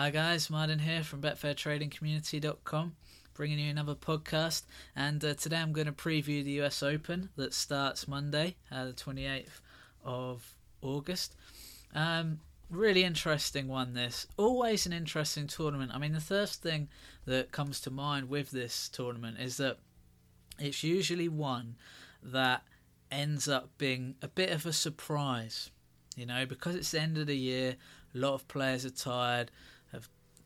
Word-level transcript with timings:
Hi 0.00 0.10
guys, 0.10 0.48
Martin 0.48 0.78
here 0.78 1.02
from 1.02 1.20
BetfairTradingCommunity.com, 1.22 2.94
bringing 3.34 3.58
you 3.58 3.68
another 3.68 3.96
podcast. 3.96 4.62
And 4.94 5.24
uh, 5.24 5.34
today 5.34 5.56
I'm 5.56 5.72
going 5.72 5.88
to 5.88 5.92
preview 5.92 6.44
the 6.44 6.62
US 6.62 6.84
Open 6.84 7.30
that 7.34 7.52
starts 7.52 8.06
Monday, 8.06 8.54
uh, 8.70 8.84
the 8.84 8.92
28th 8.92 9.60
of 10.04 10.54
August. 10.82 11.34
Um, 11.96 12.38
really 12.70 13.02
interesting 13.02 13.66
one. 13.66 13.94
This 13.94 14.28
always 14.36 14.86
an 14.86 14.92
interesting 14.92 15.48
tournament. 15.48 15.90
I 15.92 15.98
mean, 15.98 16.12
the 16.12 16.20
first 16.20 16.62
thing 16.62 16.86
that 17.26 17.50
comes 17.50 17.80
to 17.80 17.90
mind 17.90 18.28
with 18.28 18.52
this 18.52 18.88
tournament 18.88 19.40
is 19.40 19.56
that 19.56 19.78
it's 20.60 20.84
usually 20.84 21.28
one 21.28 21.74
that 22.22 22.62
ends 23.10 23.48
up 23.48 23.70
being 23.78 24.14
a 24.22 24.28
bit 24.28 24.50
of 24.50 24.64
a 24.64 24.72
surprise. 24.72 25.70
You 26.14 26.26
know, 26.26 26.46
because 26.46 26.76
it's 26.76 26.92
the 26.92 27.00
end 27.00 27.18
of 27.18 27.26
the 27.26 27.36
year, 27.36 27.74
a 28.14 28.18
lot 28.18 28.34
of 28.34 28.48
players 28.48 28.84
are 28.84 28.90
tired, 28.90 29.50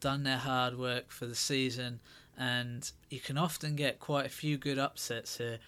done 0.03 0.25
their 0.25 0.37
hard 0.37 0.77
work 0.79 1.11
for 1.11 1.24
the 1.27 1.34
season, 1.34 2.01
and 2.37 2.91
you 3.09 3.20
can 3.20 3.38
often 3.38 3.77
get 3.77 4.01
quite 4.01 4.27
a 4.27 4.30
few 4.30 4.59
good 4.59 4.78
upsets 4.78 5.38
here. 5.38 5.59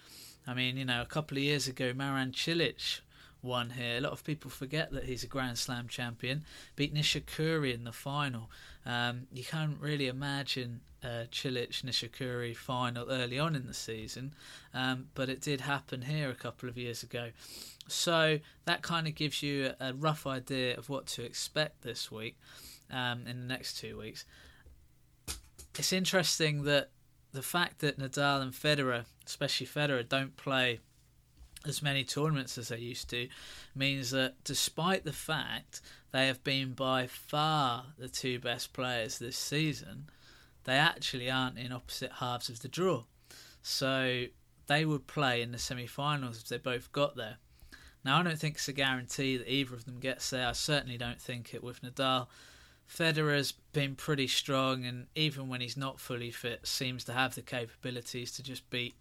I 0.45 0.53
mean, 0.53 0.77
you 0.77 0.85
know, 0.85 1.01
a 1.01 1.05
couple 1.05 1.37
of 1.37 1.43
years 1.43 1.67
ago, 1.67 1.93
Marin 1.95 2.31
Cilic 2.31 2.99
won 3.41 3.71
here. 3.71 3.97
A 3.97 4.01
lot 4.01 4.11
of 4.11 4.23
people 4.23 4.51
forget 4.51 4.91
that 4.91 5.05
he's 5.05 5.23
a 5.23 5.27
Grand 5.27 5.57
Slam 5.57 5.87
champion. 5.87 6.43
Beat 6.75 6.93
Nishikori 6.93 7.73
in 7.73 7.85
the 7.85 7.93
final. 7.93 8.51
Um, 8.85 9.27
you 9.31 9.43
can't 9.43 9.77
really 9.79 10.07
imagine 10.07 10.81
uh, 11.03 11.25
Cilic 11.31 11.83
Nishikori 11.83 12.55
final 12.55 13.09
early 13.09 13.39
on 13.39 13.55
in 13.55 13.67
the 13.67 13.73
season, 13.73 14.33
um, 14.73 15.07
but 15.15 15.29
it 15.29 15.41
did 15.41 15.61
happen 15.61 16.01
here 16.01 16.29
a 16.29 16.35
couple 16.35 16.67
of 16.67 16.77
years 16.77 17.03
ago. 17.03 17.29
So 17.87 18.39
that 18.65 18.81
kind 18.81 19.07
of 19.07 19.15
gives 19.15 19.41
you 19.41 19.71
a 19.79 19.93
rough 19.93 20.27
idea 20.27 20.77
of 20.77 20.89
what 20.89 21.05
to 21.07 21.23
expect 21.23 21.83
this 21.83 22.11
week 22.11 22.35
um, 22.91 23.25
in 23.27 23.39
the 23.41 23.47
next 23.47 23.77
two 23.77 23.97
weeks. 23.97 24.25
It's 25.77 25.93
interesting 25.93 26.63
that 26.63 26.89
the 27.33 27.41
fact 27.41 27.79
that 27.79 27.99
Nadal 27.99 28.41
and 28.41 28.53
Federer, 28.53 29.05
especially 29.25 29.67
Federer, 29.67 30.07
don't 30.07 30.35
play 30.37 30.79
as 31.67 31.81
many 31.81 32.03
tournaments 32.03 32.57
as 32.57 32.69
they 32.69 32.77
used 32.77 33.09
to 33.09 33.27
means 33.75 34.11
that 34.11 34.35
despite 34.43 35.03
the 35.03 35.13
fact 35.13 35.81
they 36.11 36.27
have 36.27 36.43
been 36.43 36.73
by 36.73 37.07
far 37.07 37.87
the 37.97 38.07
two 38.07 38.39
best 38.39 38.71
players 38.71 39.19
this 39.19 39.37
season, 39.37 40.09
they 40.63 40.75
actually 40.75 41.29
aren't 41.29 41.57
in 41.57 41.71
opposite 41.71 42.11
halves 42.13 42.49
of 42.49 42.61
the 42.61 42.67
draw. 42.67 43.03
So 43.61 44.25
they 44.67 44.85
would 44.85 45.07
play 45.07 45.41
in 45.41 45.51
the 45.51 45.57
semi 45.57 45.87
finals 45.87 46.41
if 46.41 46.47
they 46.47 46.57
both 46.57 46.91
got 46.91 47.15
there. 47.15 47.37
Now, 48.03 48.19
I 48.19 48.23
don't 48.23 48.37
think 48.37 48.55
it's 48.55 48.67
a 48.67 48.73
guarantee 48.73 49.37
that 49.37 49.51
either 49.51 49.73
of 49.73 49.85
them 49.85 49.99
gets 49.99 50.29
there. 50.29 50.47
I 50.47 50.51
certainly 50.51 50.97
don't 50.97 51.19
think 51.19 51.53
it 51.55 51.63
with 51.63 51.81
Nadal. 51.81 52.27
Federer's 52.87 53.51
been 53.73 53.95
pretty 53.95 54.27
strong, 54.27 54.85
and 54.85 55.07
even 55.15 55.49
when 55.49 55.61
he's 55.61 55.77
not 55.77 55.99
fully 55.99 56.31
fit, 56.31 56.67
seems 56.67 57.03
to 57.05 57.13
have 57.13 57.35
the 57.35 57.41
capabilities 57.41 58.31
to 58.33 58.43
just 58.43 58.69
beat 58.69 58.95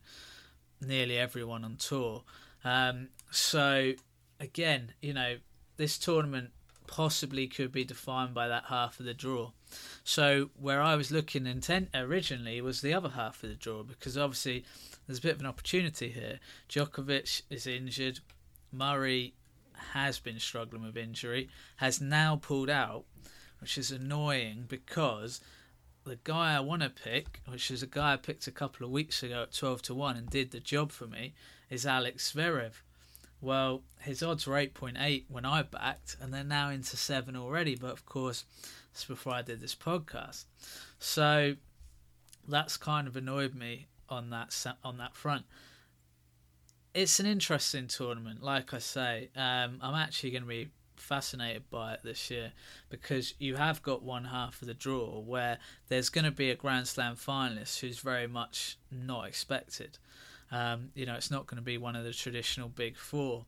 nearly 0.80 1.18
everyone 1.18 1.64
on 1.64 1.76
tour. 1.76 2.22
Um, 2.64 3.08
so 3.30 3.92
again, 4.40 4.92
you 5.00 5.12
know, 5.12 5.36
this 5.76 5.98
tournament 5.98 6.50
possibly 6.86 7.46
could 7.46 7.72
be 7.72 7.84
defined 7.84 8.34
by 8.34 8.48
that 8.48 8.64
half 8.68 9.00
of 9.00 9.06
the 9.06 9.14
draw. 9.14 9.50
So 10.04 10.50
where 10.58 10.82
I 10.82 10.96
was 10.96 11.10
looking 11.10 11.46
intent 11.46 11.88
originally 11.94 12.60
was 12.60 12.80
the 12.80 12.94
other 12.94 13.10
half 13.10 13.42
of 13.42 13.48
the 13.48 13.56
draw 13.56 13.82
because 13.82 14.18
obviously 14.18 14.64
there's 15.06 15.18
a 15.18 15.22
bit 15.22 15.34
of 15.34 15.40
an 15.40 15.46
opportunity 15.46 16.10
here. 16.10 16.40
Djokovic 16.68 17.42
is 17.50 17.66
injured. 17.66 18.20
Murray 18.70 19.34
has 19.92 20.18
been 20.18 20.38
struggling 20.38 20.84
with 20.84 20.96
injury, 20.96 21.48
has 21.76 22.00
now 22.00 22.36
pulled 22.36 22.70
out, 22.70 23.04
which 23.60 23.78
is 23.78 23.90
annoying 23.90 24.64
because 24.68 25.40
the 26.04 26.18
guy 26.22 26.54
I 26.54 26.60
want 26.60 26.82
to 26.82 26.90
pick, 26.90 27.40
which 27.46 27.70
is 27.70 27.82
a 27.82 27.86
guy 27.86 28.12
I 28.12 28.16
picked 28.16 28.46
a 28.46 28.52
couple 28.52 28.84
of 28.84 28.92
weeks 28.92 29.22
ago 29.22 29.42
at 29.42 29.52
12 29.52 29.82
to 29.82 29.94
1 29.94 30.16
and 30.16 30.28
did 30.28 30.50
the 30.50 30.60
job 30.60 30.92
for 30.92 31.06
me, 31.06 31.34
is 31.70 31.86
Alex 31.86 32.32
Zverev. 32.32 32.72
Well, 33.40 33.82
his 34.00 34.22
odds 34.22 34.46
were 34.46 34.56
8.8 34.56 35.24
when 35.28 35.44
I 35.44 35.62
backed, 35.62 36.16
and 36.20 36.32
they're 36.32 36.44
now 36.44 36.70
into 36.70 36.96
7 36.96 37.36
already, 37.36 37.74
but 37.74 37.90
of 37.90 38.06
course, 38.06 38.44
that's 38.92 39.04
before 39.04 39.34
I 39.34 39.42
did 39.42 39.60
this 39.60 39.74
podcast. 39.74 40.44
So 40.98 41.56
that's 42.46 42.76
kind 42.76 43.08
of 43.08 43.16
annoyed 43.16 43.54
me 43.54 43.86
on 44.08 44.30
that 44.30 44.54
on 44.82 44.98
that 44.98 45.14
front. 45.14 45.44
It's 46.94 47.18
an 47.18 47.26
interesting 47.26 47.88
tournament, 47.88 48.42
like 48.42 48.72
I 48.72 48.78
say. 48.78 49.30
Um, 49.34 49.78
I'm 49.82 49.94
actually 49.94 50.30
going 50.30 50.44
to 50.44 50.48
be 50.48 50.68
fascinated 51.04 51.70
by 51.70 51.94
it 51.94 52.00
this 52.02 52.30
year 52.30 52.52
because 52.88 53.34
you 53.38 53.56
have 53.56 53.82
got 53.82 54.02
one 54.02 54.24
half 54.24 54.60
of 54.62 54.68
the 54.68 54.74
draw 54.74 55.20
where 55.20 55.58
there's 55.88 56.08
going 56.08 56.24
to 56.24 56.30
be 56.30 56.50
a 56.50 56.56
Grand 56.56 56.88
Slam 56.88 57.14
finalist 57.14 57.80
who's 57.80 57.98
very 57.98 58.26
much 58.26 58.78
not 58.90 59.26
expected. 59.26 59.98
Um, 60.50 60.90
you 60.94 61.06
know, 61.06 61.14
it's 61.14 61.30
not 61.30 61.46
going 61.46 61.58
to 61.58 61.64
be 61.64 61.78
one 61.78 61.94
of 61.94 62.04
the 62.04 62.12
traditional 62.12 62.68
big 62.68 62.96
four. 62.96 63.44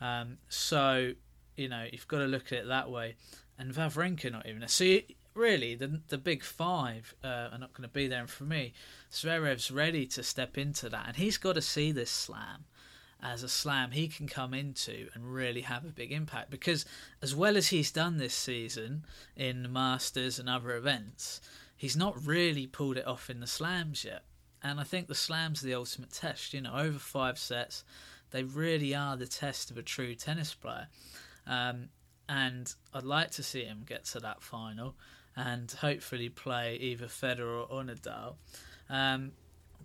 Um, 0.00 0.38
so, 0.48 1.12
you 1.56 1.68
know, 1.68 1.86
you've 1.90 2.08
got 2.08 2.18
to 2.18 2.26
look 2.26 2.46
at 2.46 2.58
it 2.58 2.68
that 2.68 2.90
way. 2.90 3.16
And 3.58 3.72
Wawrinka 3.72 4.32
not 4.32 4.46
even. 4.46 4.66
So, 4.68 4.84
you, 4.84 5.02
really, 5.34 5.74
the 5.74 6.00
the 6.08 6.18
big 6.18 6.42
five 6.42 7.14
uh, 7.22 7.48
are 7.52 7.58
not 7.58 7.72
going 7.72 7.88
to 7.88 7.92
be 7.92 8.06
there. 8.06 8.20
And 8.20 8.30
for 8.30 8.44
me, 8.44 8.72
Zverev's 9.12 9.70
ready 9.70 10.06
to 10.06 10.22
step 10.22 10.56
into 10.56 10.88
that, 10.88 11.06
and 11.06 11.16
he's 11.16 11.38
got 11.38 11.54
to 11.54 11.62
see 11.62 11.92
this 11.92 12.10
slam 12.10 12.64
as 13.24 13.42
a 13.42 13.48
slam 13.48 13.90
he 13.90 14.06
can 14.06 14.28
come 14.28 14.52
into 14.52 15.08
and 15.14 15.34
really 15.34 15.62
have 15.62 15.84
a 15.84 15.88
big 15.88 16.12
impact. 16.12 16.50
Because 16.50 16.84
as 17.22 17.34
well 17.34 17.56
as 17.56 17.68
he's 17.68 17.90
done 17.90 18.18
this 18.18 18.34
season 18.34 19.04
in 19.34 19.62
the 19.62 19.68
Masters 19.68 20.38
and 20.38 20.48
other 20.48 20.76
events, 20.76 21.40
he's 21.76 21.96
not 21.96 22.26
really 22.26 22.66
pulled 22.66 22.98
it 22.98 23.06
off 23.06 23.30
in 23.30 23.40
the 23.40 23.46
slams 23.46 24.04
yet. 24.04 24.24
And 24.62 24.78
I 24.78 24.84
think 24.84 25.08
the 25.08 25.14
slams 25.14 25.62
are 25.62 25.66
the 25.66 25.74
ultimate 25.74 26.12
test. 26.12 26.52
You 26.52 26.60
know, 26.60 26.74
over 26.74 26.98
five 26.98 27.38
sets, 27.38 27.82
they 28.30 28.44
really 28.44 28.94
are 28.94 29.16
the 29.16 29.26
test 29.26 29.70
of 29.70 29.78
a 29.78 29.82
true 29.82 30.14
tennis 30.14 30.54
player. 30.54 30.88
Um, 31.46 31.88
and 32.28 32.72
I'd 32.92 33.04
like 33.04 33.30
to 33.32 33.42
see 33.42 33.64
him 33.64 33.84
get 33.86 34.04
to 34.06 34.20
that 34.20 34.42
final 34.42 34.96
and 35.36 35.70
hopefully 35.70 36.28
play 36.28 36.76
either 36.76 37.06
Federer 37.06 37.66
or 37.68 37.82
Nadal. 37.82 38.34
Um, 38.88 39.32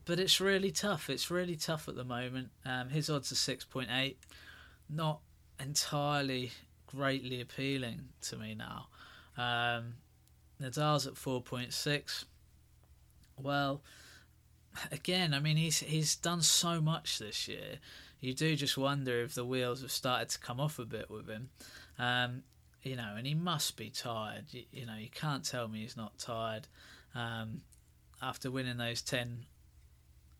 but 0.10 0.20
it's 0.20 0.42
really 0.42 0.72
tough. 0.72 1.08
It's 1.08 1.30
really 1.30 1.56
tough 1.56 1.88
at 1.88 1.96
the 1.96 2.04
moment. 2.04 2.50
Um, 2.66 2.90
his 2.90 3.12
odds 3.12 3.32
are 3.32 3.36
six 3.36 3.64
point 3.64 3.90
eight, 3.92 4.18
not 4.90 5.20
entirely 5.60 6.52
greatly 6.88 7.42
appealing 7.42 8.10
to 8.22 8.36
me 8.36 8.56
now. 8.56 8.88
Um, 9.38 9.94
Nadal's 10.60 11.06
at 11.06 11.16
four 11.16 11.44
point 11.44 11.74
six. 11.74 12.26
Well, 13.38 13.84
again, 14.92 15.32
I 15.32 15.40
mean, 15.40 15.58
he's 15.58 15.78
he's 15.78 16.16
done 16.16 16.42
so 16.42 16.82
much 16.82 17.20
this 17.20 17.48
year. 17.48 17.78
You 18.20 18.34
do 18.34 18.56
just 18.56 18.80
wonder 18.80 19.22
if 19.22 19.36
the 19.36 19.46
wheels 19.46 19.84
have 19.84 19.92
started 19.92 20.30
to 20.30 20.40
come 20.40 20.60
off 20.60 20.80
a 20.80 20.86
bit 20.86 21.12
with 21.12 21.30
him. 21.30 21.52
Um, 22.00 22.42
you 22.82 22.96
know, 22.96 23.14
and 23.16 23.28
he 23.28 23.36
must 23.36 23.78
be 23.78 23.92
tired. 23.92 24.46
You, 24.50 24.64
you, 24.72 24.86
know, 24.88 24.96
you 24.96 25.10
can't 25.12 25.46
tell 25.46 25.68
me 25.68 25.82
he's 25.82 25.96
not 25.96 26.18
tired 26.18 26.68
um, 27.14 27.62
after 28.24 28.50
winning 28.50 28.78
those 28.78 29.04
ten 29.04 29.46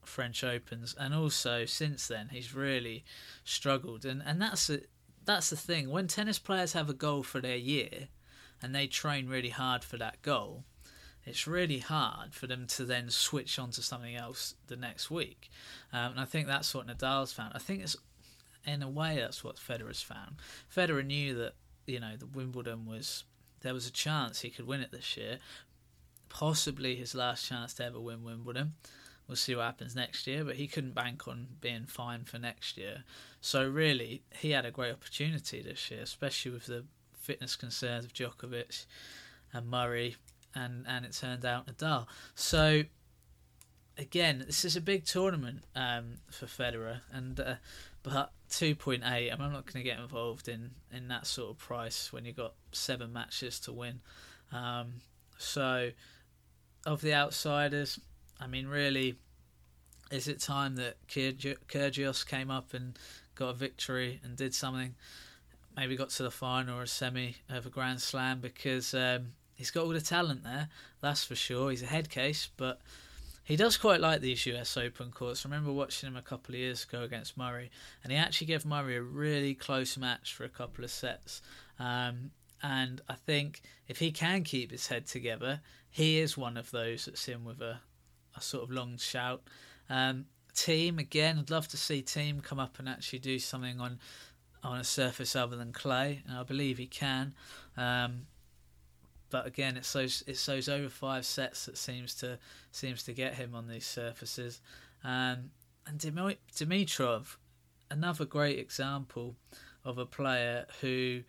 French 0.04 0.44
Opens, 0.44 0.96
and 1.00 1.14
also 1.14 1.66
since 1.66 2.08
then 2.08 2.30
he's 2.32 2.56
really 2.56 3.04
struggled. 3.44 4.06
And 4.06 4.22
and 4.26 4.42
that's 4.42 4.70
a, 4.70 4.82
that's 5.26 5.50
the 5.50 5.56
thing. 5.56 5.90
When 5.90 6.08
tennis 6.08 6.40
players 6.40 6.74
have 6.74 6.90
a 6.90 6.94
goal 6.94 7.24
for 7.24 7.40
their 7.42 7.58
year, 7.58 8.08
and 8.62 8.74
they 8.74 8.88
train 8.88 9.28
really 9.28 9.50
hard 9.50 9.84
for 9.84 9.98
that 9.98 10.22
goal, 10.22 10.64
it's 11.26 11.48
really 11.48 11.80
hard 11.80 12.34
for 12.34 12.48
them 12.48 12.66
to 12.68 12.86
then 12.86 13.10
switch 13.10 13.60
on 13.60 13.72
to 13.72 13.82
something 13.82 14.16
else 14.16 14.56
the 14.68 14.76
next 14.76 15.12
week. 15.12 15.50
Um, 15.94 16.12
and 16.12 16.20
I 16.20 16.26
think 16.26 16.48
that's 16.48 16.74
what 16.74 16.88
Nadal's 16.88 17.34
found. 17.34 17.54
I 17.56 17.60
think 17.60 17.84
it's 17.84 17.96
in 18.66 18.82
a 18.82 18.90
way 18.90 19.18
that's 19.18 19.44
what 19.44 19.58
Federer's 19.58 20.02
found. 20.02 20.36
Federer 20.74 21.06
knew 21.06 21.36
that 21.36 21.54
you 21.86 22.00
know 22.00 22.16
the 22.18 22.26
Wimbledon 22.26 22.86
was 22.86 23.24
there 23.62 23.74
was 23.74 23.88
a 23.88 23.92
chance 23.92 24.42
he 24.42 24.50
could 24.50 24.68
win 24.68 24.82
it 24.82 24.92
this 24.92 25.18
year, 25.18 25.40
possibly 26.30 26.96
his 26.96 27.14
last 27.14 27.48
chance 27.48 27.74
to 27.76 27.86
ever 27.86 28.00
win 28.00 28.24
Wimbledon. 28.24 28.74
We'll 29.30 29.36
see 29.36 29.56
what 29.56 29.66
happens 29.66 29.96
next 29.96 30.26
year, 30.28 30.44
but 30.44 30.56
he 30.56 30.68
couldn't 30.68 30.96
bank 30.96 31.28
on 31.28 31.48
being 31.62 31.86
fine 31.86 32.26
for 32.26 32.40
next 32.40 32.78
year. 32.78 33.04
So 33.42 33.66
really, 33.66 34.24
he 34.36 34.52
had 34.52 34.66
a 34.66 34.72
great 34.72 34.92
opportunity 34.92 35.62
this 35.62 35.90
year, 35.92 36.02
especially 36.02 36.52
with 36.52 36.66
the 36.66 36.84
fitness 37.14 37.56
concerns 37.56 38.06
of 38.06 38.14
Djokovic 38.14 38.88
and 39.54 39.70
Murray 39.70 40.16
and 40.56 40.86
and 40.88 41.06
it 41.06 41.14
turned 41.14 41.46
out 41.46 41.68
Nadal. 41.68 42.08
So 42.36 42.84
again, 43.98 44.44
this 44.46 44.66
is 44.66 44.76
a 44.76 44.82
big 44.82 45.06
tournament 45.06 45.64
um, 45.76 46.16
for 46.32 46.46
Federer, 46.46 47.02
and 47.12 47.40
uh, 47.40 47.56
but 48.04 48.32
two 48.50 48.76
point 48.76 49.04
eight. 49.06 49.30
I'm 49.30 49.40
not 49.40 49.66
going 49.72 49.84
to 49.84 49.90
get 49.90 50.00
involved 50.00 50.48
in 50.48 50.72
in 50.92 51.08
that 51.10 51.28
sort 51.28 51.52
of 51.52 51.58
price 51.58 52.12
when 52.12 52.26
you've 52.26 52.38
got 52.38 52.54
seven 52.72 53.14
matches 53.14 53.60
to 53.62 53.72
win. 53.72 54.02
Um, 54.52 55.02
so 55.38 55.92
of 56.86 57.02
the 57.02 57.14
outsiders, 57.14 58.00
I 58.40 58.48
mean, 58.48 58.68
really, 58.68 59.16
is 60.12 60.28
it 60.28 60.40
time 60.40 60.76
that 60.76 60.96
Kyrgios 61.08 62.26
came 62.26 62.50
up 62.50 62.74
and 62.74 62.98
got 63.36 63.50
a 63.50 63.54
victory 63.54 64.20
and 64.24 64.36
did 64.36 64.54
something? 64.54 64.96
Maybe 65.76 65.96
got 65.96 66.10
to 66.12 66.24
the 66.24 66.32
final 66.32 66.80
or 66.80 66.84
a 66.84 66.88
semi 66.88 67.36
of 67.50 67.66
a 67.66 67.70
Grand 67.70 68.02
Slam 68.02 68.40
because 68.40 68.94
um, 68.94 69.34
he's 69.56 69.72
got 69.72 69.84
all 69.84 69.90
the 69.90 70.02
talent 70.02 70.44
there, 70.44 70.70
that's 71.02 71.24
for 71.24 71.36
sure. 71.36 71.70
He's 71.70 71.84
a 71.84 71.88
head 71.88 72.10
case, 72.10 72.50
but 72.58 72.82
he 73.44 73.56
does 73.56 73.78
quite 73.78 74.00
like 74.00 74.22
these 74.22 74.46
US 74.46 74.78
Open 74.78 75.12
courts. 75.12 75.46
I 75.46 75.50
remember 75.50 75.72
watching 75.72 76.08
him 76.08 76.16
a 76.16 76.22
couple 76.22 76.54
of 76.54 76.60
years 76.60 76.84
ago 76.84 77.04
against 77.04 77.38
Murray, 77.38 77.72
and 78.04 78.12
he 78.12 78.18
actually 78.18 78.48
gave 78.48 78.66
Murray 78.66 78.96
a 78.96 79.02
really 79.02 79.54
close 79.54 79.98
match 79.98 80.34
for 80.34 80.44
a 80.44 80.50
couple 80.50 80.84
of 80.84 80.92
sets. 80.92 81.42
Um, 81.80 82.32
and 82.62 83.02
I 83.10 83.16
think 83.16 83.62
if 83.88 84.00
he 84.00 84.12
can 84.12 84.44
keep 84.44 84.72
his 84.72 84.88
head 84.88 85.08
together, 85.08 85.62
he 85.90 86.20
is 86.20 86.38
one 86.38 86.58
of 86.58 86.72
those 86.72 87.06
that's 87.06 87.28
in 87.28 87.44
with 87.44 87.62
a, 87.62 87.80
a 88.40 88.42
sort 88.42 88.64
of 88.64 88.72
long 88.72 88.98
shout. 88.98 89.42
Um, 89.90 90.26
Thiem 90.56 91.00
again, 91.00 91.38
I'd 91.40 91.50
love 91.50 91.68
to 91.70 91.78
see 91.78 92.02
Thiem 92.02 92.44
come 92.44 92.60
up 92.60 92.80
and 92.80 92.90
actually 92.90 93.20
do 93.20 93.40
something 93.40 93.80
on 93.80 94.00
on 94.62 94.78
a 94.78 94.84
surface 94.84 95.38
other 95.38 95.56
than 95.56 95.72
clay, 95.72 96.22
and 96.28 96.38
I 96.38 96.44
believe 96.44 96.78
he 96.78 96.88
can. 96.88 97.34
Um, 97.78 98.26
but 99.30 99.46
again, 99.46 99.78
it's 99.78 99.94
those 99.94 100.24
it's 100.28 100.46
those 100.46 100.68
over 100.68 100.90
five 100.90 101.26
sets 101.26 101.66
that 101.66 101.78
seems 101.78 102.14
to 102.16 102.40
seems 102.72 103.04
to 103.04 103.14
get 103.14 103.36
him 103.36 103.56
on 103.56 103.68
these 103.68 103.86
surfaces. 103.86 104.62
Um, 105.04 105.52
and 105.88 105.98
Dimitrov, 105.98 107.38
another 107.90 108.26
great 108.26 108.60
example 108.60 109.36
of 109.86 109.98
a 109.98 110.06
player 110.06 110.66
who 110.82 111.22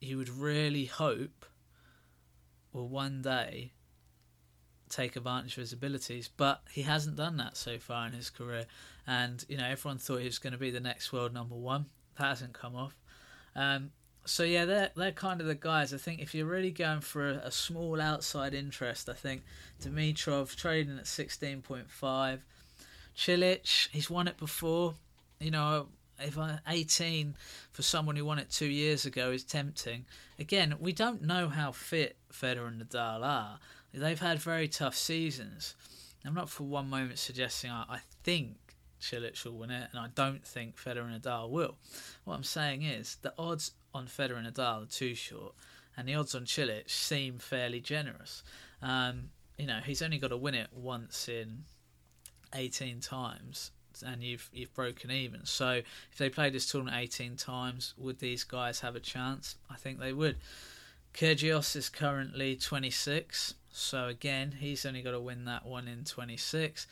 you 0.00 0.16
would 0.16 0.28
really 0.28 0.86
hope 0.86 1.46
will 2.72 2.88
one 2.88 3.22
day 3.22 3.72
take 4.90 5.16
advantage 5.16 5.52
of 5.52 5.60
his 5.60 5.72
abilities, 5.72 6.28
but 6.36 6.62
he 6.70 6.82
hasn't 6.82 7.16
done 7.16 7.36
that 7.38 7.56
so 7.56 7.78
far 7.78 8.06
in 8.06 8.12
his 8.12 8.28
career. 8.28 8.66
And 9.06 9.44
you 9.48 9.56
know, 9.56 9.66
everyone 9.66 9.98
thought 9.98 10.18
he 10.20 10.26
was 10.26 10.38
going 10.38 10.52
to 10.52 10.58
be 10.58 10.70
the 10.70 10.80
next 10.80 11.12
world 11.12 11.32
number 11.32 11.54
one. 11.54 11.86
That 12.18 12.26
hasn't 12.26 12.52
come 12.52 12.76
off. 12.76 12.96
Um, 13.56 13.92
so 14.24 14.42
yeah, 14.42 14.64
they're 14.64 14.90
they're 14.94 15.12
kind 15.12 15.40
of 15.40 15.46
the 15.46 15.54
guys. 15.54 15.94
I 15.94 15.96
think 15.96 16.20
if 16.20 16.34
you're 16.34 16.46
really 16.46 16.70
going 16.70 17.00
for 17.00 17.30
a, 17.30 17.34
a 17.44 17.50
small 17.50 18.00
outside 18.00 18.52
interest, 18.52 19.08
I 19.08 19.14
think 19.14 19.42
Dimitrov 19.82 20.54
trading 20.56 20.98
at 20.98 21.06
sixteen 21.06 21.62
point 21.62 21.90
five. 21.90 22.44
Cilic, 23.16 23.88
he's 23.90 24.10
won 24.10 24.28
it 24.28 24.36
before. 24.36 24.94
You 25.40 25.50
know, 25.50 25.88
if 26.22 26.38
I, 26.38 26.58
18 26.68 27.34
for 27.72 27.82
someone 27.82 28.16
who 28.16 28.24
won 28.24 28.38
it 28.38 28.50
two 28.50 28.66
years 28.66 29.06
ago 29.06 29.30
is 29.30 29.44
tempting. 29.44 30.06
Again, 30.38 30.76
we 30.80 30.92
don't 30.92 31.22
know 31.22 31.48
how 31.48 31.72
fit 31.72 32.16
Federer 32.32 32.68
and 32.68 32.80
Nadal 32.80 33.24
are. 33.24 33.58
They've 33.92 34.20
had 34.20 34.38
very 34.38 34.68
tough 34.68 34.96
seasons. 34.96 35.74
I'm 36.24 36.34
not 36.34 36.50
for 36.50 36.64
one 36.64 36.88
moment 36.88 37.18
suggesting 37.18 37.70
I, 37.70 37.84
I 37.88 37.98
think 38.22 38.56
Cilic 39.00 39.44
will 39.44 39.56
win 39.56 39.70
it, 39.70 39.88
and 39.90 39.98
I 39.98 40.08
don't 40.14 40.44
think 40.44 40.76
Federer 40.76 41.10
and 41.10 41.20
Nadal 41.20 41.50
will. 41.50 41.76
What 42.24 42.34
I'm 42.34 42.44
saying 42.44 42.82
is 42.82 43.16
the 43.22 43.32
odds 43.38 43.72
on 43.94 44.06
Federer 44.06 44.36
and 44.36 44.46
Nadal 44.46 44.84
are 44.84 44.86
too 44.86 45.14
short, 45.14 45.54
and 45.96 46.06
the 46.06 46.14
odds 46.14 46.34
on 46.34 46.44
Cilic 46.44 46.90
seem 46.90 47.38
fairly 47.38 47.80
generous. 47.80 48.42
Um, 48.82 49.30
you 49.58 49.66
know, 49.66 49.80
he's 49.84 50.02
only 50.02 50.18
got 50.18 50.28
to 50.28 50.36
win 50.36 50.54
it 50.54 50.68
once 50.72 51.28
in 51.28 51.64
18 52.54 53.00
times, 53.00 53.72
and 54.04 54.22
you've 54.22 54.48
you've 54.52 54.74
broken 54.74 55.10
even. 55.10 55.44
So 55.46 55.70
if 56.12 56.18
they 56.18 56.28
played 56.28 56.52
this 56.52 56.70
tournament 56.70 56.96
18 56.96 57.36
times, 57.36 57.94
would 57.96 58.18
these 58.20 58.44
guys 58.44 58.80
have 58.80 58.96
a 58.96 59.00
chance? 59.00 59.56
I 59.70 59.76
think 59.76 59.98
they 59.98 60.12
would. 60.12 60.36
Kyrgios 61.12 61.74
is 61.74 61.88
currently 61.88 62.54
26, 62.54 63.54
so 63.70 64.06
again, 64.06 64.56
he's 64.58 64.84
only 64.84 65.02
got 65.02 65.12
to 65.12 65.20
win 65.20 65.44
that 65.44 65.64
one 65.64 65.88
in 65.88 66.04
26. 66.04 66.86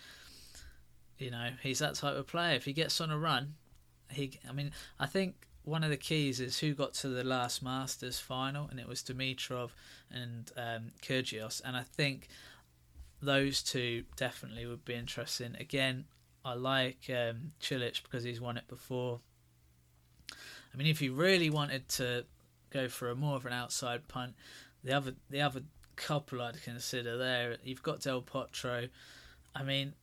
You 1.19 1.31
know, 1.31 1.51
he's 1.63 1.81
that 1.81 1.97
type 1.97 2.17
of 2.17 2.27
player. 2.27 2.55
If 2.55 2.65
he 2.65 2.73
gets 2.73 3.01
on 3.01 3.11
a 3.11 3.19
run, 3.19 3.55
he. 4.11 4.39
I 4.49 4.53
mean, 4.53 4.71
I 5.01 5.07
think 5.07 5.35
one 5.65 5.83
of 5.83 5.91
the 5.91 5.97
keys 5.97 6.41
is 6.41 6.61
who 6.61 6.75
got 6.75 6.95
to 6.95 7.09
the 7.09 7.25
last 7.25 7.63
Masters 7.63 8.21
final, 8.21 8.69
and 8.71 8.79
it 8.79 8.87
was 8.87 9.03
Dimitrov 9.03 9.71
and 10.11 10.51
um, 10.57 10.93
Kyrgios, 11.03 11.61
and 11.65 11.77
I 11.77 11.83
think 11.83 12.29
those 13.21 13.63
two 13.63 14.05
definitely 14.17 14.65
would 14.67 14.85
be 14.85 14.95
interesting. 14.95 15.57
Again, 15.59 16.05
I 16.45 16.55
like 16.55 17.11
um, 17.11 17.53
Cilic 17.61 18.05
because 18.05 18.23
he's 18.23 18.41
won 18.41 18.57
it 18.57 18.69
before. 18.69 19.21
I 20.73 20.77
mean, 20.77 20.87
if 20.87 21.03
you 21.03 21.13
really 21.15 21.51
wanted 21.51 21.89
to 21.91 22.25
go 22.71 22.89
for 22.89 23.11
a 23.11 23.17
more 23.17 23.37
of 23.37 23.45
an 23.45 23.53
outside 23.53 24.07
punt, 24.07 24.35
the 24.85 24.93
other 24.93 25.15
the 25.29 25.41
other 25.41 25.63
couple 25.99 26.41
I'd 26.41 26.63
consider 26.63 27.17
there, 27.17 27.57
you've 27.63 27.83
got 27.83 28.01
Del 28.01 28.23
Potro. 28.23 28.89
I 29.55 29.63
mean, 29.63 29.95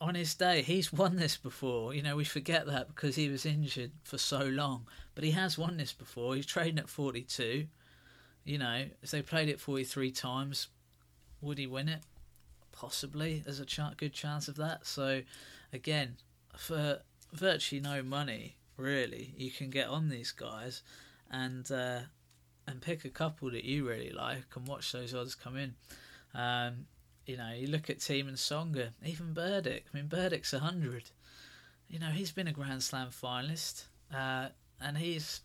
on 0.00 0.14
his 0.14 0.34
day, 0.34 0.62
he's 0.62 0.92
won 0.92 1.16
this 1.16 1.36
before. 1.36 1.94
You 1.94 2.02
know, 2.02 2.16
we 2.16 2.24
forget 2.24 2.66
that 2.66 2.88
because 2.88 3.16
he 3.16 3.28
was 3.28 3.46
injured 3.46 3.92
for 4.02 4.18
so 4.18 4.40
long, 4.44 4.86
but 5.14 5.24
he 5.24 5.30
has 5.30 5.56
won 5.56 5.76
this 5.76 5.92
before. 5.92 6.34
He's 6.34 6.46
trading 6.46 6.78
at 6.78 6.88
42. 6.88 7.66
You 8.44 8.58
know, 8.58 8.86
if 9.02 9.10
they 9.12 9.22
played 9.22 9.48
it 9.48 9.60
43 9.60 10.10
times, 10.10 10.68
would 11.40 11.58
he 11.58 11.66
win 11.66 11.88
it? 11.88 12.00
Possibly. 12.72 13.42
There's 13.44 13.60
a 13.60 13.66
ch- 13.66 13.96
good 13.96 14.12
chance 14.12 14.48
of 14.48 14.56
that. 14.56 14.86
So, 14.86 15.22
again, 15.72 16.16
for 16.56 17.00
virtually 17.32 17.80
no 17.80 18.02
money, 18.02 18.56
really, 18.76 19.34
you 19.36 19.52
can 19.52 19.70
get 19.70 19.86
on 19.86 20.08
these 20.08 20.32
guys 20.32 20.82
and 21.30 21.70
uh, 21.70 22.00
and 22.66 22.80
pick 22.80 23.04
a 23.04 23.10
couple 23.10 23.50
that 23.50 23.64
you 23.64 23.88
really 23.88 24.10
like 24.10 24.44
and 24.54 24.66
watch 24.66 24.92
those 24.92 25.14
odds 25.14 25.34
come 25.34 25.56
in. 25.56 25.74
Um, 26.34 26.86
you 27.26 27.36
know, 27.36 27.52
you 27.56 27.68
look 27.68 27.90
at 27.90 27.98
Thiem 27.98 28.28
and 28.28 28.36
Tsonga, 28.36 28.90
even 29.04 29.34
Berdych. 29.34 29.82
I 29.92 29.96
mean, 29.96 30.08
Berdych's 30.08 30.52
100. 30.52 31.10
You 31.88 31.98
know, 31.98 32.08
he's 32.08 32.32
been 32.32 32.48
a 32.48 32.52
Grand 32.52 32.82
Slam 32.82 33.08
finalist, 33.10 33.84
uh, 34.14 34.48
and 34.80 34.96
he's 34.96 35.40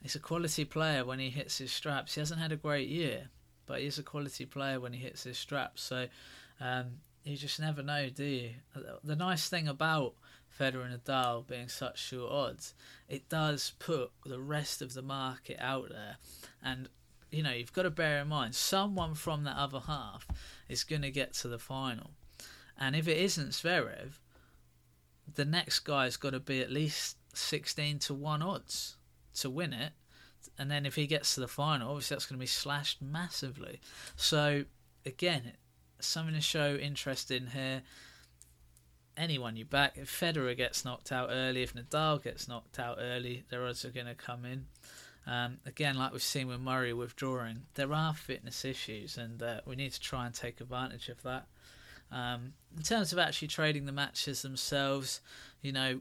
he's 0.00 0.14
a 0.14 0.20
quality 0.20 0.64
player 0.64 1.04
when 1.04 1.18
he 1.18 1.28
hits 1.28 1.58
his 1.58 1.72
straps. 1.72 2.14
He 2.14 2.20
hasn't 2.20 2.40
had 2.40 2.52
a 2.52 2.56
great 2.56 2.88
year, 2.88 3.28
but 3.66 3.80
he's 3.80 3.98
a 3.98 4.02
quality 4.02 4.46
player 4.46 4.80
when 4.80 4.92
he 4.92 5.00
hits 5.00 5.24
his 5.24 5.38
straps. 5.38 5.82
So 5.82 6.06
um, 6.60 6.86
you 7.24 7.36
just 7.36 7.60
never 7.60 7.82
know, 7.82 8.08
do 8.08 8.24
you? 8.24 8.50
The 9.04 9.16
nice 9.16 9.48
thing 9.48 9.68
about 9.68 10.14
Federer 10.58 10.84
and 10.84 11.04
Nadal 11.04 11.46
being 11.46 11.68
such 11.68 11.98
short 11.98 12.30
odds, 12.30 12.74
it 13.08 13.28
does 13.28 13.72
put 13.78 14.10
the 14.24 14.40
rest 14.40 14.82
of 14.82 14.94
the 14.94 15.02
market 15.02 15.58
out 15.60 15.88
there, 15.88 16.16
and 16.62 16.88
you 17.30 17.42
know 17.42 17.52
you've 17.52 17.72
got 17.72 17.82
to 17.82 17.90
bear 17.90 18.20
in 18.20 18.28
mind 18.28 18.54
someone 18.54 19.14
from 19.14 19.44
that 19.44 19.56
other 19.56 19.80
half 19.80 20.26
is 20.68 20.84
going 20.84 21.02
to 21.02 21.10
get 21.10 21.32
to 21.34 21.48
the 21.48 21.58
final. 21.58 22.10
And 22.78 22.96
if 22.96 23.06
it 23.06 23.18
isn't 23.18 23.50
Zverev, 23.50 24.18
the 25.34 25.44
next 25.44 25.80
guy's 25.80 26.16
got 26.16 26.30
to 26.30 26.40
be 26.40 26.60
at 26.60 26.70
least 26.70 27.16
16 27.34 27.98
to 28.00 28.14
1 28.14 28.42
odds 28.42 28.96
to 29.34 29.50
win 29.50 29.72
it. 29.72 29.92
And 30.58 30.70
then 30.70 30.84
if 30.84 30.96
he 30.96 31.06
gets 31.06 31.34
to 31.34 31.40
the 31.40 31.48
final, 31.48 31.90
obviously 31.90 32.14
that's 32.14 32.26
going 32.26 32.38
to 32.38 32.42
be 32.42 32.46
slashed 32.46 33.00
massively. 33.00 33.80
So, 34.16 34.64
again, 35.06 35.52
something 36.00 36.34
to 36.34 36.40
show 36.40 36.74
interest 36.74 37.30
in 37.30 37.48
here. 37.48 37.82
Anyone 39.16 39.56
you 39.56 39.64
back, 39.64 39.98
if 39.98 40.10
Federer 40.10 40.56
gets 40.56 40.84
knocked 40.84 41.12
out 41.12 41.28
early, 41.30 41.62
if 41.62 41.74
Nadal 41.74 42.22
gets 42.22 42.48
knocked 42.48 42.78
out 42.78 42.98
early, 43.00 43.44
their 43.50 43.66
odds 43.66 43.84
are 43.84 43.90
going 43.90 44.06
to 44.06 44.14
come 44.14 44.44
in. 44.44 44.66
Um, 45.26 45.58
again, 45.66 45.96
like 45.96 46.12
we've 46.12 46.22
seen 46.22 46.48
with 46.48 46.60
Murray 46.60 46.92
withdrawing, 46.92 47.62
there 47.74 47.92
are 47.92 48.14
fitness 48.14 48.64
issues, 48.64 49.18
and 49.18 49.42
uh, 49.42 49.60
we 49.66 49.76
need 49.76 49.92
to 49.92 50.00
try 50.00 50.26
and 50.26 50.34
take 50.34 50.60
advantage 50.60 51.08
of 51.08 51.22
that. 51.22 51.46
Um, 52.10 52.54
in 52.76 52.82
terms 52.82 53.12
of 53.12 53.18
actually 53.18 53.48
trading 53.48 53.86
the 53.86 53.92
matches 53.92 54.42
themselves, 54.42 55.20
you 55.60 55.72
know, 55.72 56.00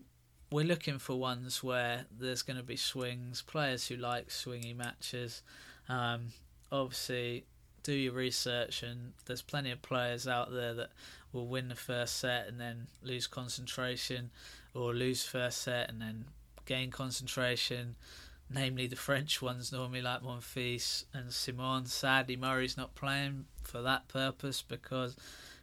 we're 0.52 0.66
looking 0.66 1.00
for 1.00 1.18
ones 1.18 1.64
where 1.64 2.06
there's 2.18 2.42
going 2.42 2.58
to 2.58 2.64
be 2.64 2.76
swings, 2.76 3.42
players 3.42 3.88
who 3.88 3.96
like 3.96 4.28
swingy 4.28 4.76
matches. 4.76 5.44
Um, 5.88 6.28
obviously, 6.72 7.46
do 7.84 7.94
your 7.94 8.14
research, 8.14 8.84
and 8.84 9.14
there's 9.26 9.42
plenty 9.42 9.72
of 9.72 9.82
players 9.82 10.28
out 10.28 10.52
there 10.52 10.74
that 10.74 10.92
will 11.34 11.48
win 11.48 11.70
the 11.70 11.76
first 11.76 12.18
set 12.18 12.48
and 12.48 12.60
then 12.60 12.88
lose 13.04 13.28
concentration, 13.28 14.32
or 14.74 14.94
lose 14.94 15.24
first 15.24 15.62
set 15.62 15.90
and 15.90 16.02
then 16.02 16.26
gain 16.66 16.92
concentration 16.92 17.96
namely 18.54 18.88
the 18.88 18.96
French 18.96 19.42
ones 19.42 19.72
normally 19.72 20.02
like 20.02 20.22
Monfils 20.22 21.06
and 21.14 21.32
Simon. 21.32 21.86
Sadly, 21.86 22.36
Murray's 22.36 22.78
not 22.78 22.96
playing 22.96 23.46
for 23.64 23.82
that 23.82 24.08
purpose 24.08 24.62
because 24.62 25.16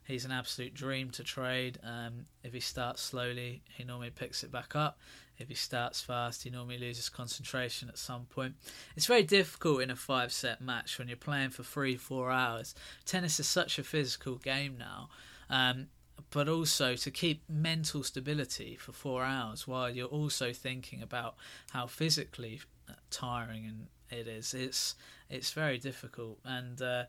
he's 0.05 0.25
an 0.25 0.33
absolute 0.33 0.75
dream 0.75 1.11
to 1.11 1.23
trade. 1.23 1.79
Um, 1.83 2.27
if 2.43 2.53
he 2.53 2.61
starts 2.61 3.03
slowly, 3.03 3.63
he 3.77 3.85
normally 3.85 4.11
picks 4.11 4.43
it 4.43 4.51
back 4.51 4.75
up. 4.75 4.99
If 5.39 5.49
he 5.49 5.55
starts 5.55 6.01
fast, 6.01 6.43
he 6.43 6.51
normally 6.51 6.79
loses 6.79 7.09
concentration 7.09 7.89
at 7.89 7.99
some 7.99 8.25
point. 8.25 8.55
It's 8.97 9.07
very 9.07 9.23
difficult 9.23 9.83
in 9.83 9.91
a 9.91 9.97
five 9.97 10.33
set 10.33 10.61
match 10.61 10.99
when 10.99 11.09
you're 11.09 11.17
playing 11.17 11.51
for 11.51 11.63
three, 11.63 11.97
four 11.97 12.31
hours. 12.31 12.75
Tennis 13.05 13.39
is 13.39 13.47
such 13.47 13.79
a 13.79 13.85
physical 13.85 14.37
game 14.37 14.77
now. 14.79 15.11
Um, 15.51 15.89
but 16.31 16.49
also 16.49 16.95
to 16.95 17.11
keep 17.11 17.43
mental 17.49 18.03
stability 18.03 18.77
for 18.77 18.93
four 18.93 19.25
hours 19.25 19.67
while 19.67 19.89
you're 19.89 20.09
also 20.09 20.53
thinking 20.53 21.01
about 21.01 21.37
how 21.71 21.87
physically 21.87 22.61
tiring 23.11 23.65
and 23.65 23.87
it 24.11 24.27
is. 24.27 24.55
It's 24.55 24.95
it's 25.31 25.53
very 25.53 25.79
difficult 25.79 26.39
and. 26.45 26.81
Uh, 26.81 27.05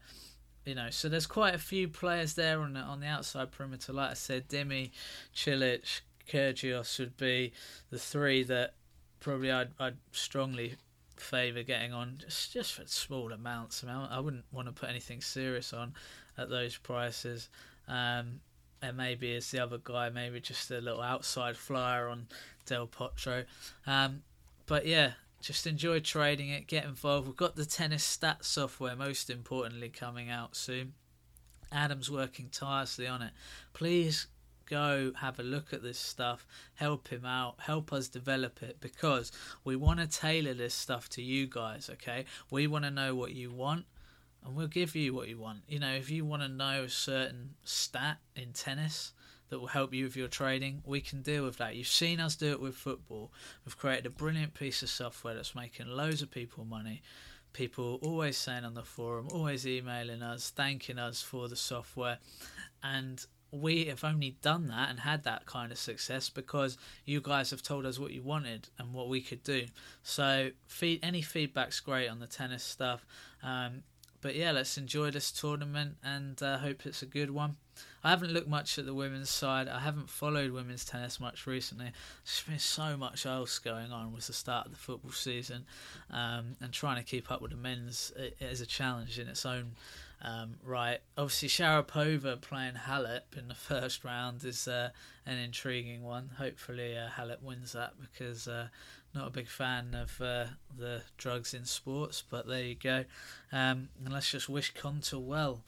you 0.66 0.76
know, 0.76 0.90
so 0.92 1.10
there's 1.10 1.26
quite 1.26 1.56
a 1.56 1.60
few 1.60 1.88
players 1.88 2.36
there 2.36 2.60
on 2.60 2.74
the, 2.74 2.82
on 2.82 3.00
the 3.00 3.08
outside 3.08 3.50
perimeter. 3.50 3.94
Like 3.94 4.12
I 4.12 4.14
said, 4.14 4.50
Dimi, 4.50 4.92
Cilic, 5.34 6.02
Kyrgios 6.30 7.00
would 7.00 7.18
be 7.18 7.54
the 7.90 7.98
three 7.98 8.44
that 8.44 8.76
probably 9.20 9.52
I'd, 9.52 9.70
I'd 9.80 9.98
strongly 10.12 10.76
favour 11.16 11.64
getting 11.64 11.92
on 11.94 12.16
just 12.20 12.54
just 12.54 12.74
for 12.74 12.84
small 12.86 13.32
amounts. 13.32 13.84
I, 13.84 13.88
mean, 13.88 14.08
I 14.12 14.20
wouldn't 14.20 14.46
want 14.52 14.68
to 14.68 14.74
put 14.74 14.90
anything 14.90 15.22
serious 15.22 15.74
on 15.74 15.94
at 16.38 16.50
those 16.50 16.78
prices. 16.78 17.50
Um, 17.90 18.42
and 18.82 18.96
maybe 18.96 19.36
as 19.36 19.52
the 19.52 19.60
other 19.60 19.80
guy, 19.84 20.10
maybe 20.10 20.40
just 20.40 20.72
a 20.72 20.80
little 20.80 21.02
outside 21.02 21.58
flyer 21.58 22.08
on 22.08 22.28
Del 22.66 22.88
Potro. 22.88 23.46
Um, 23.86 24.22
but 24.68 24.86
yeah, 24.86 25.14
just 25.42 25.68
enjoy 25.68 26.00
trading 26.00 26.50
it, 26.50 26.68
get 26.68 26.86
involved. 26.86 27.28
We've 27.28 27.36
got 27.36 27.56
the 27.56 27.66
tennis 27.66 28.18
stats 28.18 28.46
software, 28.46 28.96
most 28.96 29.30
importantly, 29.30 29.90
coming 29.90 30.30
out 30.30 30.56
soon. 30.56 30.94
Adam's 31.72 32.10
working 32.10 32.50
tirelessly 32.52 33.08
on 33.08 33.22
it. 33.22 33.32
Please 33.74 34.28
go 34.70 35.12
have 35.18 35.40
a 35.40 35.44
look 35.44 35.74
at 35.74 35.82
this 35.82 35.98
stuff, 35.98 36.46
help 36.76 37.08
him 37.08 37.26
out, 37.26 37.56
help 37.60 37.92
us 37.92 38.08
develop 38.08 38.62
it 38.62 38.78
because 38.80 39.32
we 39.64 39.76
want 39.76 40.00
to 40.00 40.08
tailor 40.08 40.54
this 40.54 40.74
stuff 40.74 41.10
to 41.10 41.22
you 41.22 41.48
guys, 41.48 41.90
okay? 41.92 42.26
We 42.52 42.68
want 42.68 42.86
to 42.86 42.92
know 42.92 43.16
what 43.16 43.32
you 43.32 43.52
want 43.52 43.86
and 44.46 44.56
we'll 44.56 44.68
give 44.68 44.96
you 44.96 45.14
what 45.14 45.28
you 45.28 45.38
want. 45.38 45.60
You 45.68 45.80
know, 45.80 45.94
if 45.94 46.10
you 46.10 46.26
want 46.26 46.42
to 46.42 46.48
know 46.48 46.84
a 46.84 46.90
certain 46.90 47.56
stat 47.64 48.18
in 48.36 48.54
tennis, 48.54 49.14
that 49.50 49.60
will 49.60 49.68
help 49.68 49.94
you 49.94 50.06
with 50.06 50.16
your 50.16 50.28
trading, 50.28 50.82
we 50.86 51.02
can 51.02 51.22
deal 51.22 51.44
with 51.44 51.58
that. 51.58 51.76
You've 51.76 51.88
seen 51.88 52.20
us 52.20 52.36
do 52.36 52.52
it 52.52 52.62
with 52.62 52.76
football. 52.76 53.32
We've 53.66 53.78
created 53.78 54.06
a 54.06 54.12
brilliant 54.12 54.54
piece 54.54 54.82
of 54.84 54.90
software 54.90 55.34
that's 55.34 55.56
making 55.56 55.88
loads 55.88 56.22
of 56.22 56.32
people 56.32 56.66
money. 56.66 57.02
People 57.52 58.00
always 58.04 58.38
saying 58.38 58.64
on 58.64 58.76
the 58.76 58.84
forum, 58.84 59.28
always 59.32 59.66
emailing 59.66 60.22
us, 60.22 60.52
thanking 60.52 61.00
us 61.00 61.22
for 61.22 61.48
the 61.48 61.56
software. 61.56 62.20
And 62.84 63.26
we 63.52 63.86
have 63.86 64.04
only 64.04 64.38
done 64.44 64.68
that 64.68 64.92
and 64.92 65.00
had 65.00 65.24
that 65.24 65.48
kind 65.48 65.72
of 65.72 65.80
success 65.80 66.30
because 66.30 66.78
you 67.06 67.20
guys 67.20 67.50
have 67.50 67.64
told 67.64 67.88
us 67.88 67.98
what 67.98 68.12
you 68.12 68.22
wanted 68.22 68.70
and 68.78 68.94
what 68.94 69.10
we 69.10 69.22
could 69.22 69.42
do. 69.42 69.66
So, 70.04 70.52
feed, 70.68 71.00
any 71.02 71.24
feedback's 71.24 71.80
great 71.80 72.08
on 72.08 72.20
the 72.20 72.28
tennis 72.28 72.64
stuff. 72.64 73.04
Um, 73.42 73.82
but 74.22 74.36
yeah, 74.36 74.52
let's 74.52 74.78
enjoy 74.78 75.12
this 75.12 75.32
tournament 75.32 75.96
and 76.04 76.42
uh, 76.42 76.58
hope 76.58 76.86
it's 76.86 77.02
a 77.02 77.06
good 77.06 77.32
one. 77.32 77.58
I 78.04 78.10
haven't 78.10 78.32
looked 78.32 78.48
much 78.48 78.78
at 78.78 78.86
the 78.86 78.94
women's 78.94 79.30
side. 79.30 79.68
I 79.68 79.80
haven't 79.80 80.10
followed 80.10 80.52
women's 80.52 80.86
tennis 80.86 81.20
much 81.20 81.48
recently. 81.48 81.92
There's 82.26 82.44
been 82.48 82.60
so 82.60 82.98
much 82.98 83.26
else 83.26 83.60
going 83.60 83.92
on 83.92 84.14
with 84.14 84.28
the 84.28 84.34
start 84.34 84.66
of 84.66 84.72
the 84.72 84.78
football 84.78 85.12
season, 85.12 85.66
um, 86.10 86.56
and 86.62 86.72
trying 86.72 86.98
to 86.98 87.04
keep 87.04 87.32
up 87.32 87.42
with 87.42 87.52
the 87.52 87.58
men's 87.58 88.12
is 88.40 88.62
a 88.62 88.66
challenge 88.66 89.20
in 89.20 89.28
its 89.28 89.46
own 89.46 89.72
um, 90.22 90.56
right. 90.64 91.00
Obviously, 91.18 91.48
Sharapova 91.48 92.42
playing 92.42 92.74
Halep 92.74 93.38
in 93.38 93.48
the 93.48 93.56
first 93.56 94.04
round 94.04 94.44
is 94.44 94.68
uh, 94.68 94.90
an 95.26 95.38
intriguing 95.38 96.04
one. 96.04 96.32
Hopefully, 96.38 96.98
uh, 96.98 97.08
Halep 97.10 97.42
wins 97.42 97.74
that 97.74 97.94
because 98.00 98.48
uh, 98.48 98.68
not 99.14 99.28
a 99.28 99.32
big 99.32 99.48
fan 99.48 99.96
of 99.96 100.22
uh, 100.22 100.46
the 100.78 101.02
drugs 101.18 101.54
in 101.54 101.66
sports, 101.66 102.24
but 102.30 102.48
there 102.48 102.64
you 102.64 102.76
go. 102.76 103.06
Um, 103.52 103.90
and 104.04 104.14
let's 104.14 104.32
just 104.32 104.50
wish 104.50 104.74
Konta 104.74 105.20
well 105.20 105.64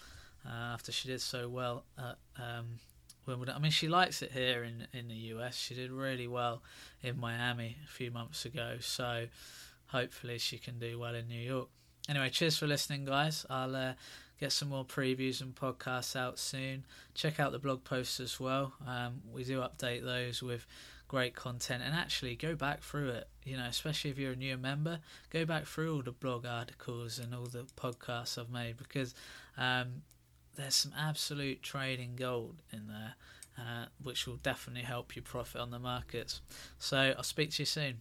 uh, 0.46 0.74
after 0.74 0.92
she 0.92 1.08
did 1.08 1.22
so 1.22 1.50
well 1.50 1.86
at 1.98 2.18
um, 2.38 2.80
Wimbledon. 3.26 3.56
I 3.56 3.60
mean, 3.60 3.72
she 3.72 3.88
likes 3.88 4.22
it 4.22 4.32
here 4.32 4.64
in 4.64 4.88
in 4.94 5.08
the 5.08 5.16
US. 5.36 5.56
She 5.56 5.76
did 5.76 5.92
really 5.92 6.28
well 6.28 6.62
in 7.02 7.20
Miami 7.20 7.78
a 7.84 7.88
few 7.88 8.12
months 8.12 8.46
ago, 8.46 8.78
so 8.80 9.28
hopefully 9.88 10.38
she 10.38 10.58
can 10.58 10.80
do 10.80 11.00
well 11.00 11.16
in 11.16 11.28
New 11.28 11.40
York. 11.40 11.70
Anyway, 12.10 12.30
cheers 12.30 12.58
for 12.58 12.68
listening, 12.68 13.06
guys. 13.06 13.46
I'll 13.50 13.76
uh, 13.76 13.94
get 14.40 14.52
some 14.52 14.70
more 14.70 14.86
previews 14.86 15.42
and 15.42 15.56
podcasts 15.56 16.16
out 16.16 16.40
soon. 16.40 16.84
Check 17.14 17.40
out 17.40 17.52
the 17.52 17.60
blog 17.60 17.84
posts 17.84 18.20
as 18.20 18.40
well. 18.40 18.74
Um, 18.88 19.22
we 19.32 19.44
do 19.44 19.60
update 19.60 20.04
those 20.04 20.42
with 20.42 20.66
great 21.12 21.36
content 21.36 21.84
and 21.86 21.94
actually 21.94 22.38
go 22.38 22.56
back 22.56 22.82
through 22.82 23.10
it 23.10 23.28
you 23.44 23.58
know 23.58 23.66
especially 23.66 24.10
if 24.10 24.18
you're 24.18 24.32
a 24.32 24.36
new 24.38 24.56
member 24.58 24.98
go 25.30 25.44
back 25.44 25.66
through 25.66 25.94
all 25.94 26.02
the 26.02 26.12
blog 26.12 26.46
articles 26.46 27.20
and 27.20 27.36
all 27.36 27.48
the 27.48 27.66
podcasts 27.76 28.38
i've 28.38 28.50
made 28.50 28.78
because 28.78 29.14
um, 29.58 30.04
there's 30.56 30.76
some 30.76 30.94
absolute 30.98 31.62
trading 31.62 32.16
gold 32.16 32.62
in 32.72 32.88
there, 32.88 33.16
uh, 33.58 33.86
which 34.02 34.28
will 34.28 34.38
definitely 34.38 34.84
help 34.84 35.16
you 35.16 35.22
profit 35.22 35.62
on 35.62 35.72
the 35.72 35.80
markets. 35.80 36.42
So 36.78 37.14
I'll 37.18 37.24
speak 37.24 37.52
to 37.52 37.62
you 37.62 37.66
soon. 37.66 38.00